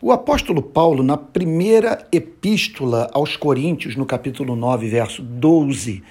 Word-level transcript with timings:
O 0.00 0.12
apóstolo 0.12 0.60
Paulo, 0.60 1.02
na 1.02 1.16
primeira 1.16 2.06
epístola 2.12 3.08
aos 3.14 3.34
Coríntios, 3.34 3.96
no 3.96 4.04
capítulo 4.04 4.54
9, 4.54 4.88
verso 4.90 5.22
12, 5.22 6.02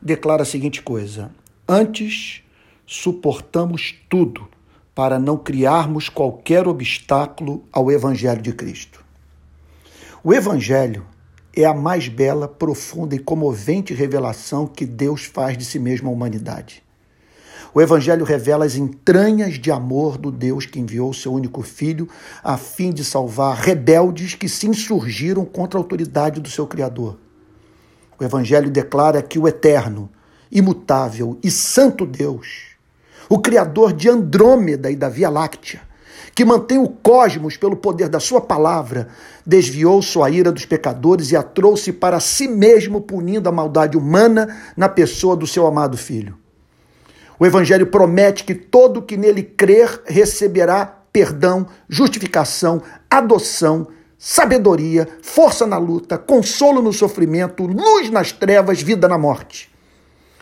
declara 0.00 0.42
a 0.42 0.46
seguinte 0.46 0.80
coisa: 0.80 1.30
Antes 1.68 2.42
suportamos 2.86 3.94
tudo 4.08 4.48
para 4.94 5.18
não 5.18 5.36
criarmos 5.36 6.08
qualquer 6.08 6.66
obstáculo 6.66 7.62
ao 7.72 7.90
evangelho 7.90 8.40
de 8.40 8.52
Cristo. 8.52 9.04
O 10.22 10.32
evangelho 10.32 11.04
é 11.54 11.66
a 11.66 11.74
mais 11.74 12.08
bela, 12.08 12.48
profunda 12.48 13.14
e 13.14 13.18
comovente 13.18 13.92
revelação 13.92 14.66
que 14.66 14.86
Deus 14.86 15.24
faz 15.24 15.58
de 15.58 15.66
si 15.66 15.78
mesmo 15.78 16.08
à 16.08 16.12
humanidade. 16.12 16.83
O 17.74 17.80
Evangelho 17.80 18.24
revela 18.24 18.64
as 18.64 18.76
entranhas 18.76 19.54
de 19.54 19.72
amor 19.72 20.16
do 20.16 20.30
Deus 20.30 20.64
que 20.64 20.78
enviou 20.78 21.12
seu 21.12 21.32
único 21.32 21.60
filho 21.60 22.08
a 22.42 22.56
fim 22.56 22.92
de 22.92 23.04
salvar 23.04 23.56
rebeldes 23.56 24.36
que 24.36 24.48
se 24.48 24.68
insurgiram 24.68 25.44
contra 25.44 25.76
a 25.76 25.82
autoridade 25.82 26.40
do 26.40 26.48
seu 26.48 26.68
Criador. 26.68 27.18
O 28.16 28.22
Evangelho 28.22 28.70
declara 28.70 29.20
que 29.20 29.40
o 29.40 29.48
eterno, 29.48 30.08
imutável 30.52 31.36
e 31.42 31.50
santo 31.50 32.06
Deus, 32.06 32.76
o 33.28 33.40
Criador 33.40 33.92
de 33.92 34.08
Andrômeda 34.08 34.88
e 34.88 34.94
da 34.94 35.08
Via 35.08 35.28
Láctea, 35.28 35.82
que 36.32 36.44
mantém 36.44 36.78
o 36.78 36.88
cosmos 36.88 37.56
pelo 37.56 37.74
poder 37.74 38.08
da 38.08 38.20
sua 38.20 38.40
palavra, 38.40 39.08
desviou 39.44 40.00
sua 40.00 40.30
ira 40.30 40.52
dos 40.52 40.64
pecadores 40.64 41.32
e 41.32 41.36
a 41.36 41.42
trouxe 41.42 41.92
para 41.92 42.20
si 42.20 42.46
mesmo, 42.46 43.00
punindo 43.00 43.48
a 43.48 43.52
maldade 43.52 43.96
humana 43.96 44.56
na 44.76 44.88
pessoa 44.88 45.34
do 45.34 45.46
seu 45.46 45.66
amado 45.66 45.96
filho. 45.96 46.43
O 47.38 47.44
Evangelho 47.44 47.86
promete 47.86 48.44
que 48.44 48.54
todo 48.54 49.02
que 49.02 49.16
nele 49.16 49.42
crer 49.42 50.02
receberá 50.06 50.86
perdão, 51.12 51.66
justificação, 51.88 52.82
adoção, 53.10 53.88
sabedoria, 54.18 55.08
força 55.22 55.66
na 55.66 55.78
luta, 55.78 56.16
consolo 56.16 56.80
no 56.80 56.92
sofrimento, 56.92 57.66
luz 57.66 58.10
nas 58.10 58.32
trevas, 58.32 58.82
vida 58.82 59.06
na 59.06 59.18
morte. 59.18 59.72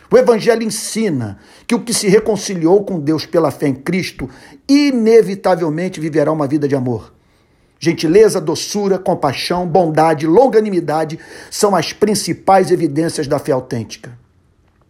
O 0.09 0.17
Evangelho 0.17 0.63
ensina 0.63 1.39
que 1.67 1.73
o 1.73 1.79
que 1.79 1.93
se 1.93 2.07
reconciliou 2.07 2.83
com 2.83 2.99
Deus 2.99 3.25
pela 3.25 3.49
fé 3.49 3.67
em 3.67 3.73
Cristo 3.73 4.29
inevitavelmente 4.69 5.99
viverá 5.99 6.31
uma 6.31 6.47
vida 6.47 6.67
de 6.67 6.75
amor. 6.75 7.13
Gentileza, 7.79 8.39
doçura, 8.39 8.97
compaixão, 8.97 9.67
bondade, 9.67 10.25
longanimidade 10.25 11.19
são 11.51 11.75
as 11.75 11.91
principais 11.91 12.71
evidências 12.71 13.27
da 13.27 13.39
fé 13.39 13.51
autêntica. 13.51 14.17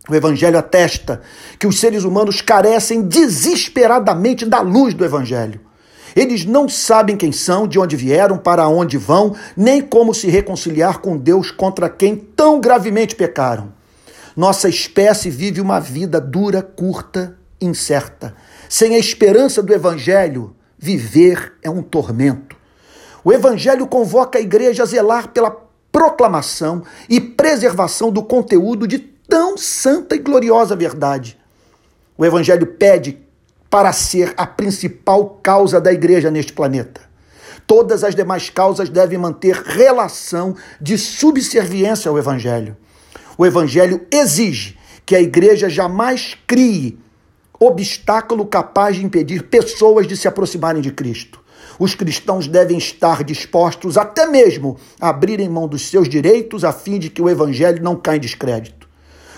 O 0.09 0.13
Evangelho 0.13 0.57
atesta 0.57 1.21
que 1.57 1.65
os 1.65 1.79
seres 1.79 2.03
humanos 2.03 2.41
carecem 2.41 3.03
desesperadamente 3.03 4.45
da 4.45 4.59
luz 4.59 4.93
do 4.93 5.05
Evangelho. 5.05 5.61
Eles 6.15 6.45
não 6.45 6.67
sabem 6.67 7.15
quem 7.15 7.31
são, 7.31 7.67
de 7.67 7.79
onde 7.79 7.95
vieram, 7.95 8.37
para 8.37 8.67
onde 8.67 8.97
vão, 8.97 9.35
nem 9.55 9.81
como 9.81 10.13
se 10.13 10.27
reconciliar 10.27 10.99
com 10.99 11.17
Deus 11.17 11.51
contra 11.51 11.89
quem 11.89 12.15
tão 12.15 12.59
gravemente 12.59 13.15
pecaram. 13.15 13.73
Nossa 14.35 14.67
espécie 14.67 15.29
vive 15.29 15.61
uma 15.61 15.79
vida 15.79 16.19
dura, 16.19 16.61
curta, 16.61 17.37
incerta. 17.61 18.35
Sem 18.67 18.95
a 18.95 18.99
esperança 18.99 19.63
do 19.63 19.73
Evangelho, 19.73 20.55
viver 20.77 21.53
é 21.63 21.69
um 21.69 21.81
tormento. 21.81 22.57
O 23.23 23.31
Evangelho 23.31 23.87
convoca 23.87 24.37
a 24.37 24.41
igreja 24.41 24.83
a 24.83 24.85
zelar 24.85 25.29
pela 25.29 25.55
proclamação 25.91 26.83
e 27.07 27.21
preservação 27.21 28.11
do 28.11 28.21
conteúdo 28.21 28.85
de 28.85 29.12
tão 29.27 29.57
santa 29.57 30.15
e 30.15 30.19
gloriosa 30.19 30.75
verdade. 30.75 31.37
O 32.17 32.25
Evangelho 32.25 32.67
pede 32.67 33.19
para 33.69 33.91
ser 33.91 34.33
a 34.37 34.45
principal 34.45 35.39
causa 35.41 35.81
da 35.81 35.91
igreja 35.91 36.29
neste 36.29 36.53
planeta. 36.53 37.01
Todas 37.65 38.03
as 38.03 38.13
demais 38.13 38.49
causas 38.49 38.89
devem 38.89 39.17
manter 39.17 39.55
relação 39.55 40.55
de 40.79 40.97
subserviência 40.97 42.09
ao 42.09 42.17
Evangelho. 42.17 42.77
O 43.37 43.45
Evangelho 43.45 44.05
exige 44.11 44.77
que 45.05 45.15
a 45.15 45.21
igreja 45.21 45.69
jamais 45.69 46.37
crie 46.45 46.99
obstáculo 47.59 48.45
capaz 48.45 48.97
de 48.97 49.05
impedir 49.05 49.43
pessoas 49.43 50.05
de 50.05 50.17
se 50.17 50.27
aproximarem 50.27 50.81
de 50.81 50.91
Cristo. 50.91 51.41
Os 51.79 51.95
cristãos 51.95 52.47
devem 52.47 52.77
estar 52.77 53.23
dispostos 53.23 53.97
até 53.97 54.27
mesmo 54.27 54.77
a 54.99 55.09
abrirem 55.09 55.49
mão 55.49 55.67
dos 55.67 55.89
seus 55.89 56.07
direitos 56.07 56.63
a 56.63 56.71
fim 56.71 56.99
de 56.99 57.09
que 57.09 57.21
o 57.21 57.29
Evangelho 57.29 57.81
não 57.81 57.95
caia 57.95 58.17
em 58.17 58.19
descrédito 58.19 58.82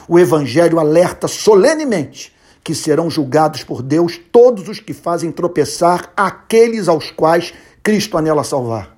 o 0.08 0.20
Evangelho 0.20 0.80
alerta 0.80 1.28
solenemente 1.28 2.34
que 2.64 2.74
serão 2.74 3.10
julgados 3.10 3.64
por 3.64 3.84
Deus 3.84 4.20
todos 4.32 4.68
os 4.68 4.80
que 4.80 4.94
fazem 4.94 5.32
tropeçar 5.32 6.12
aqueles 6.18 6.88
aos 6.88 7.12
quais 7.12 7.54
Cristo 7.84 8.18
anela 8.18 8.44
salvar. 8.44 8.98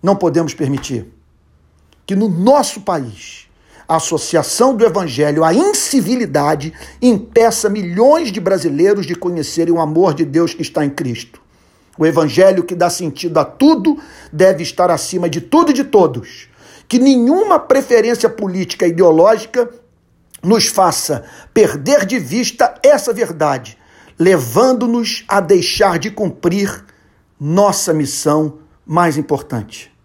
Não 0.00 0.14
podemos 0.14 0.54
permitir 0.54 1.06
que 2.06 2.14
no 2.14 2.28
nosso 2.28 2.82
país 2.82 3.48
a 3.88 3.96
associação 3.96 4.74
do 4.74 4.84
Evangelho 4.84 5.44
à 5.44 5.52
incivilidade 5.52 6.72
impeça 7.00 7.68
milhões 7.68 8.30
de 8.30 8.40
brasileiros 8.40 9.06
de 9.06 9.14
conhecerem 9.14 9.74
o 9.74 9.80
amor 9.80 10.14
de 10.14 10.24
Deus 10.24 10.54
que 10.54 10.62
está 10.62 10.84
em 10.84 10.90
Cristo. 10.90 11.40
O 11.98 12.04
Evangelho 12.04 12.64
que 12.64 12.74
dá 12.74 12.90
sentido 12.90 13.38
a 13.38 13.44
tudo 13.44 13.98
deve 14.32 14.62
estar 14.62 14.90
acima 14.90 15.28
de 15.28 15.40
tudo 15.40 15.70
e 15.70 15.74
de 15.74 15.84
todos. 15.84 16.48
Que 16.88 16.98
nenhuma 16.98 17.58
preferência 17.58 18.28
política 18.28 18.86
ideológica 18.86 19.68
nos 20.42 20.66
faça 20.66 21.24
perder 21.52 22.06
de 22.06 22.18
vista 22.18 22.74
essa 22.82 23.12
verdade, 23.12 23.78
levando-nos 24.18 25.24
a 25.28 25.40
deixar 25.40 25.98
de 25.98 26.10
cumprir 26.10 26.84
nossa 27.38 27.92
missão 27.92 28.58
mais 28.86 29.16
importante. 29.16 29.92